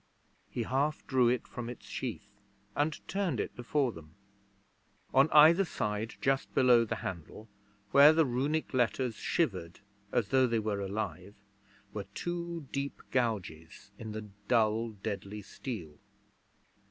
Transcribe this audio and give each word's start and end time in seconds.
He 0.49 0.63
half 0.63 1.05
drew 1.05 1.29
it 1.29 1.47
from 1.47 1.69
its 1.69 1.85
sheath 1.85 2.39
and 2.75 3.07
turned 3.07 3.39
it 3.39 3.55
before 3.55 3.91
them. 3.91 4.15
On 5.13 5.29
either 5.29 5.63
side 5.63 6.15
just 6.21 6.51
below 6.55 6.85
the 6.85 6.95
handle, 7.05 7.47
where 7.91 8.11
the 8.11 8.25
Runic 8.25 8.73
letters 8.73 9.13
shivered 9.13 9.81
as 10.11 10.29
though 10.29 10.47
they 10.47 10.57
were 10.57 10.79
alive, 10.81 11.35
were 11.93 12.05
two 12.15 12.67
deep 12.71 12.99
gouges 13.11 13.91
in 13.99 14.11
the 14.11 14.23
dull, 14.47 14.93
deadly 14.93 15.43
steel. 15.43 15.99